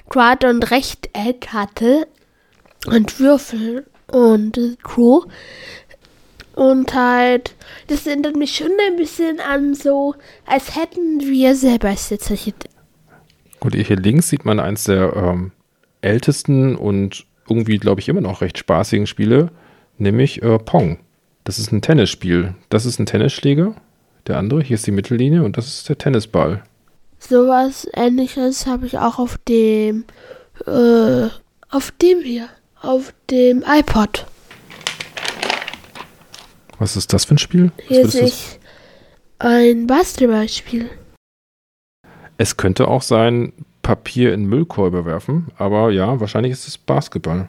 [0.08, 2.06] Quad und Rechteck hatte
[2.86, 5.22] und Würfel und Crew
[6.54, 7.54] und halt,
[7.88, 10.14] das erinnert mich schon ein bisschen an so,
[10.46, 12.54] als hätten wir selber skizziert.
[13.64, 15.50] Und hier links sieht man eins der ähm,
[16.02, 19.50] ältesten und irgendwie, glaube ich, immer noch recht spaßigen Spiele,
[19.96, 20.98] nämlich äh, Pong.
[21.44, 22.54] Das ist ein Tennisspiel.
[22.68, 23.74] Das ist ein Tennisschläger.
[24.26, 26.62] Der andere, hier ist die Mittellinie und das ist der Tennisball.
[27.18, 30.04] Sowas ähnliches habe ich auch auf dem,
[30.66, 31.28] äh,
[31.70, 32.48] auf dem hier,
[32.82, 34.26] auf dem iPod.
[36.78, 37.72] Was ist das für ein Spiel?
[37.76, 38.58] Was Hier sehe ich
[39.38, 40.90] ein Basketballspiel.
[42.36, 47.48] Es könnte auch sein, Papier in Müllkolbe werfen, aber ja, wahrscheinlich ist es Basketball.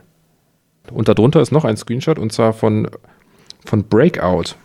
[0.92, 2.90] Und darunter ist noch ein Screenshot und zwar von,
[3.66, 4.56] von Breakout.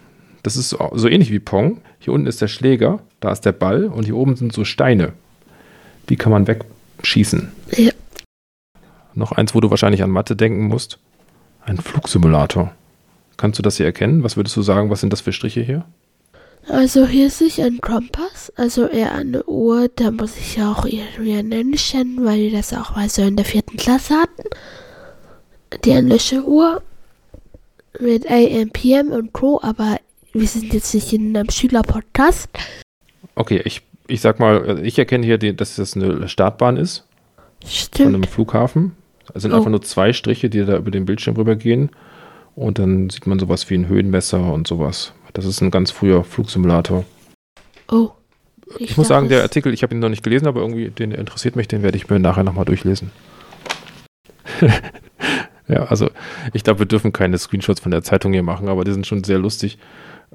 [0.43, 1.81] Das ist so so ähnlich wie Pong.
[1.99, 5.13] Hier unten ist der Schläger, da ist der Ball und hier oben sind so Steine.
[6.09, 7.53] Die kann man wegschießen.
[7.77, 7.93] Ja.
[9.15, 10.99] Noch eins, wo du wahrscheinlich an Mathe denken musst.
[11.65, 12.73] Ein Flugsimulator.
[13.37, 14.23] Kannst du das hier erkennen?
[14.25, 15.85] Was würdest du sagen, was sind das für Striche hier?
[16.69, 20.85] Also hier sehe ich einen Kompass, also eher eine Uhr, da muss ich ja auch
[20.85, 24.43] irgendwie ein Englisch kennen, weil wir das auch mal so in der vierten Klasse hatten.
[25.85, 26.83] Die englische Uhr
[27.99, 29.99] mit AM, PM und Co., aber
[30.33, 32.49] wir sind jetzt nicht in einem Schülerpodcast.
[33.35, 37.05] Okay, ich, ich sag mal, ich erkenne hier, die, dass das eine Startbahn ist
[37.97, 38.27] von einem Stimmt.
[38.29, 38.93] Flughafen.
[39.35, 39.57] Es sind Oh.
[39.57, 41.91] einfach nur zwei Striche, die da über den Bildschirm rübergehen.
[42.55, 45.13] Und dann sieht man sowas wie ein Höhenmesser und sowas.
[45.33, 47.05] Das ist ein ganz früher Flugsimulator.
[47.91, 48.11] Oh.
[48.79, 51.57] Ich, muss sagen, der Artikel, ich habe ihn noch nicht gelesen, aber irgendwie, den interessiert
[51.57, 53.11] mich, den werde ich mir nachher nochmal durchlesen.
[55.69, 56.11] ja, also
[56.53, 59.25] ich glaube, wir dürfen keine Screenshots von der Zeitung hier machen, aber die sind schon
[59.25, 59.79] sehr lustig.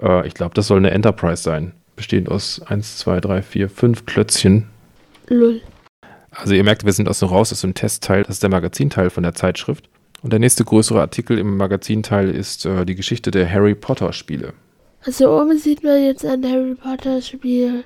[0.01, 1.71] Äh, ich glaube, das soll eine Enterprise sein.
[1.95, 4.67] Bestehend aus 1, 2, 3, 4, 5 Klötzchen.
[5.27, 5.61] Lull.
[6.31, 9.09] Also ihr merkt, wir sind aus dem raus, aus dem Testteil, das ist der Magazinteil
[9.09, 9.89] von der Zeitschrift.
[10.21, 14.53] Und der nächste größere Artikel im Magazinteil ist äh, die Geschichte der Harry Potter Spiele.
[15.05, 17.83] Also oben sieht man jetzt ein Harry Potter Spiel,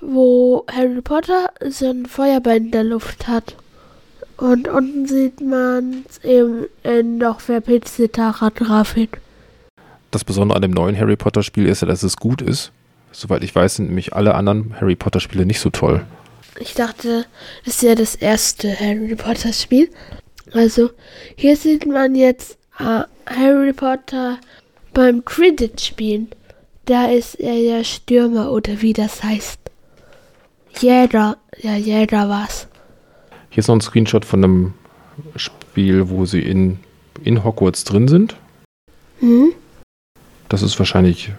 [0.00, 3.54] wo Harry Potter so ein Feuerball in der Luft hat.
[4.36, 9.20] Und unten sieht man eben in noch verpixelter Grafik.
[10.10, 12.72] Das Besondere an dem neuen Harry Potter Spiel ist ja, dass es gut ist.
[13.12, 16.04] Soweit ich weiß, sind nämlich alle anderen Harry Potter Spiele nicht so toll.
[16.58, 17.24] Ich dachte,
[17.64, 19.90] das ist ja das erste Harry Potter Spiel.
[20.52, 20.90] Also,
[21.36, 24.38] hier sieht man jetzt äh, Harry Potter
[24.92, 26.28] beim Quidditch spielen.
[26.88, 29.60] Da ist er ja Stürmer oder wie das heißt.
[30.80, 32.66] Jeder, ja, jeder war's.
[33.50, 34.74] Hier ist noch ein Screenshot von einem
[35.36, 36.78] Spiel, wo sie in,
[37.24, 38.36] in Hogwarts drin sind.
[39.20, 39.52] Hm?
[40.48, 41.30] Das ist wahrscheinlich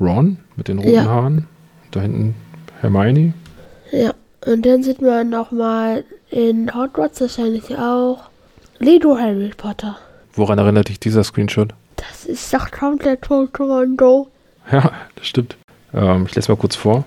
[0.00, 1.04] Ron mit den roten Ja.
[1.04, 1.48] Haaren.
[1.90, 2.34] Da hinten
[2.80, 3.34] Hermione.
[3.92, 4.14] Ja,
[4.46, 8.30] und dann sieht man nochmal in Hogwarts wahrscheinlich auch
[8.78, 9.98] Lido Harry Potter.
[10.32, 11.74] Woran erinnert dich dieser Screenshot?
[11.96, 14.28] Das ist doch komplett Pokémon Go.
[14.70, 15.56] Ja, das stimmt.
[15.92, 17.04] Ähm, ich lese mal kurz vor.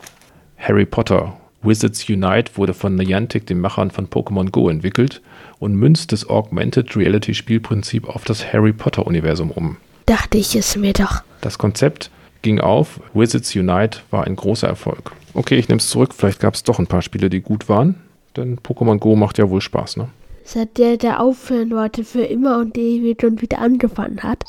[0.57, 5.21] Harry Potter Wizards Unite wurde von Niantic, den Machern von Pokémon Go, entwickelt
[5.59, 9.77] und münzt das Augmented Reality Spielprinzip auf das Harry Potter Universum um.
[10.05, 11.23] Dachte ich es mir doch.
[11.41, 15.11] Das Konzept ging auf, Wizards Unite war ein großer Erfolg.
[15.33, 17.95] Okay, ich nehme es zurück, vielleicht gab es doch ein paar Spiele, die gut waren,
[18.35, 20.09] denn Pokémon Go macht ja wohl Spaß, ne?
[20.43, 24.45] Seit der, der aufhören wollte für immer und ewig und wieder angefangen hat.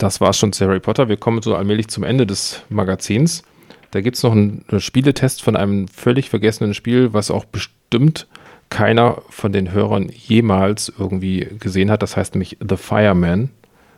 [0.00, 1.10] Das war's schon zu Harry Potter.
[1.10, 3.42] Wir kommen so allmählich zum Ende des Magazins.
[3.90, 8.26] Da gibt es noch einen, einen Spieletest von einem völlig vergessenen Spiel, was auch bestimmt
[8.70, 12.00] keiner von den Hörern jemals irgendwie gesehen hat.
[12.02, 13.50] Das heißt nämlich The Fireman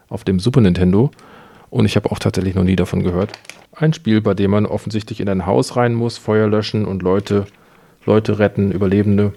[0.09, 1.13] auf dem Super Nintendo.
[1.71, 3.39] Und ich habe auch tatsächlich noch nie davon gehört.
[3.73, 7.47] Ein Spiel, bei dem man offensichtlich in ein Haus rein muss, Feuer löschen und Leute,
[8.07, 9.35] Leute retten, Überlebende.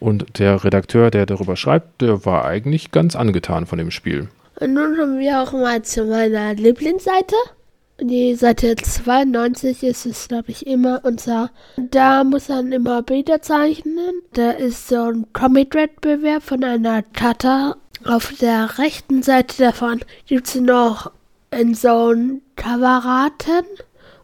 [0.00, 4.28] Und der Redakteur, der darüber schreibt, der war eigentlich ganz angetan von dem Spiel.
[4.60, 7.34] Und nun kommen wir auch mal zu meiner Lieblingsseite.
[8.00, 11.04] Die Seite 92 ist es, glaube ich, immer.
[11.04, 14.22] Und zwar, da muss man immer Bilder zeichnen.
[14.32, 17.76] Da ist so ein Comic-Wettbewerb von einer Tata.
[18.04, 21.10] Auf der rechten Seite davon gibt es noch
[21.50, 23.64] einen so einen Kameraden.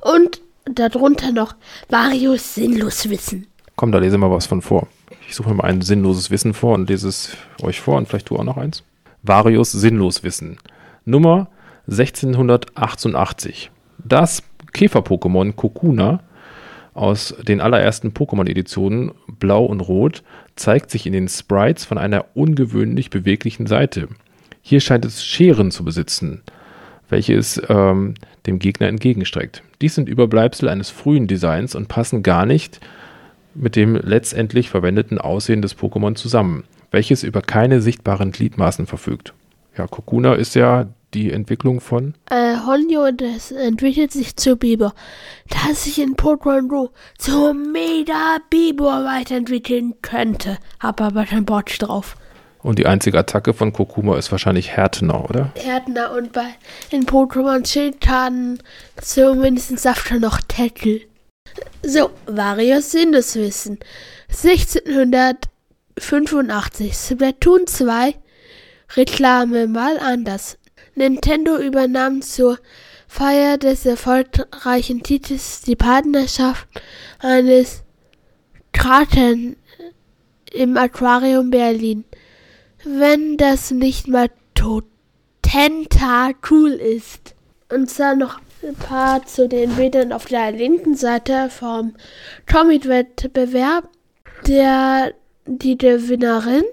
[0.01, 1.55] Und darunter noch
[1.89, 3.47] Varios Sinnloswissen.
[3.77, 4.89] Komm, da lese mal was von vor.
[5.29, 8.31] Ich suche mir mal ein sinnloses Wissen vor und lese es euch vor und vielleicht
[8.31, 8.83] du auch noch eins.
[9.23, 10.57] Varius Sinnloswissen.
[11.05, 11.49] Nummer
[11.89, 13.71] 1688.
[14.03, 16.21] Das Käfer-Pokémon Kokuna
[16.95, 20.23] aus den allerersten Pokémon-Editionen Blau und Rot
[20.57, 24.09] zeigt sich in den Sprites von einer ungewöhnlich beweglichen Seite.
[24.63, 26.43] Hier scheint es Scheren zu besitzen,
[27.09, 28.15] welche es ähm,
[28.47, 29.63] dem Gegner entgegenstreckt.
[29.81, 32.81] Dies sind Überbleibsel eines frühen Designs und passen gar nicht
[33.55, 39.35] mit dem letztendlich verwendeten Aussehen des Pokémon zusammen, welches über keine sichtbaren Gliedmaßen verfügt.
[39.77, 42.15] Ja, Kokuna ist ja die Entwicklung von.
[42.31, 44.95] Äh, Honjo, das entwickelt sich zu Biber.
[45.49, 50.59] Dass sich in Pokémon Go zu Mega Bibor weiterentwickeln könnte.
[50.79, 52.17] Hab aber keinen Bock drauf.
[52.63, 55.53] Und die einzige Attacke von Kokuma ist wahrscheinlich Härtner, oder?
[55.57, 56.47] Härtner und bei
[56.93, 58.63] den Pokémon Schildkarten
[59.01, 61.01] zumindest dafür noch Tackle.
[61.83, 63.79] So, Varios Sinneswissen.
[66.01, 68.15] 1685, Splatoon 2,
[68.97, 70.59] Reklame mal anders.
[70.95, 72.59] Nintendo übernahm zur
[73.07, 76.67] Feier des erfolgreichen Titels die Partnerschaft
[77.21, 77.83] eines
[78.73, 79.57] Kraten
[80.53, 82.05] im Aquarium Berlin.
[82.85, 84.31] Wenn das nicht mal
[85.51, 87.35] Tentacool ist.
[87.71, 91.95] Und zwar noch ein paar zu den Bildern auf der linken Seite vom
[92.51, 93.89] Comic-Wettbewerb.
[94.47, 95.13] Der,
[95.59, 96.65] die Gewinnerin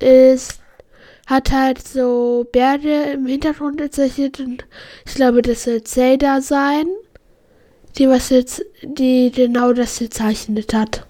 [0.00, 0.60] ist,
[1.26, 4.64] hat halt so Berge im Hintergrund gezeichnet und
[5.06, 6.86] ich glaube, das soll Zelda sein,
[7.96, 11.06] die was jetzt, die genau das gezeichnet hat.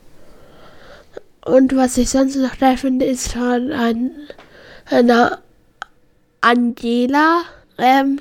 [1.45, 4.13] Und was ich sonst noch da finde, ist von ein,
[4.87, 5.39] eine
[6.41, 7.43] Angela,
[7.79, 8.21] ähm,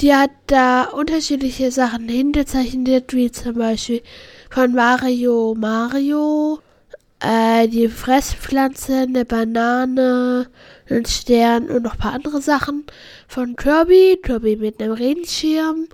[0.00, 4.02] die hat da unterschiedliche Sachen hingezeichnet, wie zum Beispiel
[4.50, 6.60] von Mario Mario,
[7.24, 10.48] äh, die Fresspflanze, eine Banane,
[10.88, 12.84] einen Stern und noch ein paar andere Sachen.
[13.28, 15.88] Von Kirby, Kirby mit einem Regenschirm,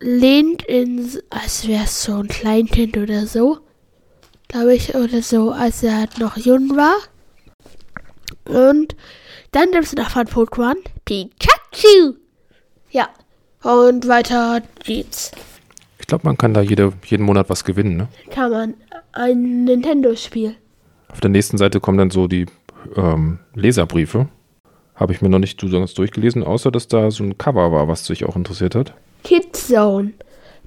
[0.00, 3.58] lehnt in, als wäre es so ein Kleinkind oder so,
[4.48, 6.96] glaube ich, oder so, als er halt noch jung war.
[8.44, 8.94] Und
[9.52, 12.16] dann gibt es noch von Pokémon Pikachu.
[12.90, 13.08] Ja,
[13.62, 15.32] und weiter geht's.
[15.98, 17.96] Ich glaube, man kann da jede, jeden Monat was gewinnen.
[17.96, 18.08] Ne?
[18.30, 18.74] Kann man
[19.12, 20.56] ein Nintendo-Spiel.
[21.08, 22.46] Auf der nächsten Seite kommen dann so die
[22.96, 24.28] ähm, Leserbriefe.
[24.94, 27.88] Habe ich mir noch nicht so ganz durchgelesen, außer dass da so ein Cover war,
[27.88, 28.94] was dich auch interessiert hat.
[29.24, 30.12] Kidzone.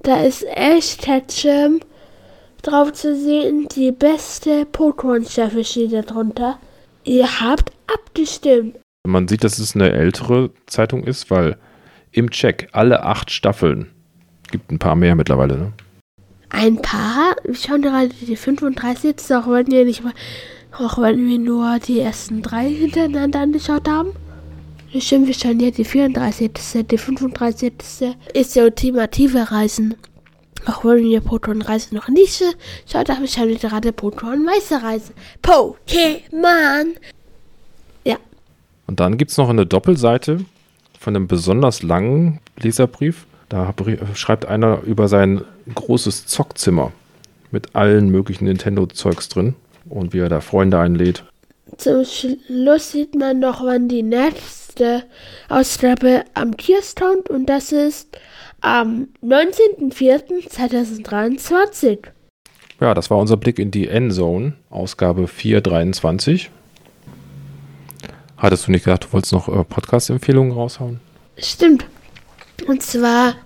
[0.02, 1.80] Da ist Ash Ketchum
[2.62, 3.68] drauf zu sehen.
[3.74, 6.58] Die beste Pokémon-Staffel steht da drunter.
[7.04, 8.76] Ihr habt abgestimmt.
[9.06, 11.56] Man sieht, dass es eine ältere Zeitung ist, weil
[12.12, 13.90] im Check alle acht Staffeln,
[14.50, 15.72] gibt ein paar mehr mittlerweile, ne?
[16.50, 20.12] Ein paar, wir schauen gerade die 35, auch wenn wir nicht mal,
[20.78, 24.12] auch wenn wir nur die ersten drei hintereinander angeschaut haben.
[24.98, 26.50] Stimmt, wir schauen ja die 34.
[26.90, 27.72] Die 35.
[28.34, 29.94] ist der ultimative Reisen.
[30.66, 32.42] Auch wenn wir Proton Reise noch nicht
[32.90, 35.12] schaut schauen wir gerade Proton Weiße Reise.
[35.42, 36.96] Pokémon!
[38.04, 38.16] Ja.
[38.86, 40.44] Und dann gibt es noch eine Doppelseite
[40.98, 43.26] von einem besonders langen Leserbrief.
[43.50, 43.74] Da
[44.14, 45.42] schreibt einer über sein
[45.74, 46.92] großes Zockzimmer
[47.50, 49.56] mit allen möglichen Nintendo-Zeugs drin
[49.88, 51.24] und wie er da Freunde einlädt.
[51.76, 55.02] Zum Schluss sieht man noch, wann die nächste
[55.48, 56.52] Ausgabe am
[56.96, 58.16] kommt und das ist
[58.60, 61.98] am 19.04.2023.
[62.80, 66.52] Ja, das war unser Blick in die Endzone, Ausgabe 423.
[68.36, 71.00] Hattest du nicht gedacht, du wolltest noch äh, Podcast-Empfehlungen raushauen?
[71.36, 71.84] Stimmt.
[72.66, 73.36] Und zwar,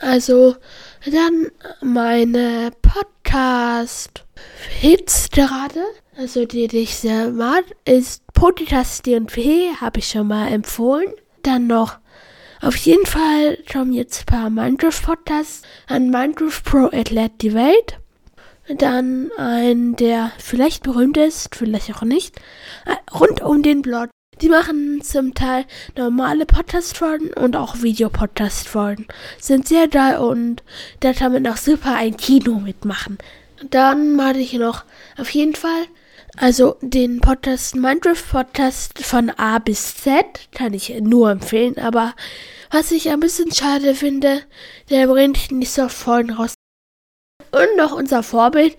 [0.00, 0.56] also,
[1.04, 5.84] dann meine Podcast-Hits gerade,
[6.16, 11.10] also die, die ich sehr mag, ist Podcast DNP, habe ich schon mal empfohlen.
[11.42, 11.98] Dann noch
[12.60, 17.98] auf jeden Fall kommen jetzt ein paar Minecraft-Podcasts an Minecraft Pro Athlete die Welt.
[18.68, 22.36] Dann ein, der vielleicht berühmt ist, vielleicht auch nicht,
[22.86, 24.10] äh, rund um den Blog.
[24.40, 25.66] Die machen zum Teil
[25.96, 29.06] normale Podcast-Folgen und auch Videopodcast-Folgen.
[29.38, 30.62] Sind sehr geil und
[31.00, 33.18] da kann man auch super ein Kino mitmachen.
[33.70, 34.84] Dann mache ich noch
[35.16, 35.84] auf jeden Fall,
[36.36, 42.14] also den Podcast, Minecraft-Podcast von A bis Z, kann ich nur empfehlen, aber
[42.70, 44.42] was ich ein bisschen schade finde,
[44.90, 46.54] der bringt nicht so Folgen raus.
[47.52, 48.76] Und noch unser Vorbild,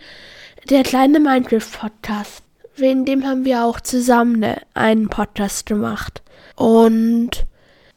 [0.69, 2.41] der kleine Minecraft-Podcast.
[2.75, 6.23] Wegen dem haben wir auch zusammen ne, einen Podcast gemacht.
[6.55, 7.45] Und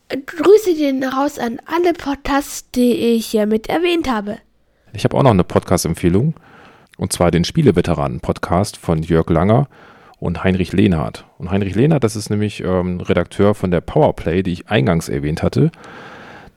[0.08, 4.36] Grüße gehen raus an alle Podcasts, die ich hiermit erwähnt habe.
[4.92, 6.34] Ich habe auch noch eine Podcast-Empfehlung.
[6.98, 9.68] Und zwar den Spieleveteranen-Podcast von Jörg Langer
[10.18, 11.24] und Heinrich Lehnhardt.
[11.38, 15.42] Und Heinrich Lehnhardt, das ist nämlich ähm, Redakteur von der Powerplay, die ich eingangs erwähnt
[15.42, 15.70] hatte.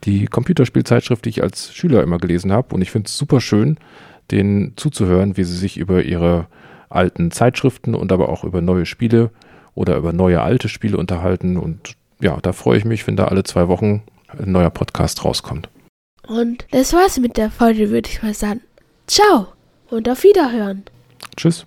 [0.04, 2.74] Die Computerspielzeitschrift, die ich als Schüler immer gelesen habe.
[2.74, 3.78] Und ich finde es super schön,
[4.30, 6.46] denen zuzuhören, wie sie sich über ihre
[6.90, 9.30] alten Zeitschriften und aber auch über neue Spiele
[9.74, 11.56] oder über neue alte Spiele unterhalten.
[11.56, 15.68] Und ja, da freue ich mich, wenn da alle zwei Wochen ein neuer Podcast rauskommt.
[16.26, 18.60] Und das war's mit der Folge, würde ich mal sagen.
[19.06, 19.48] Ciao
[19.90, 20.84] und auf Wiederhören.
[21.36, 21.66] Tschüss.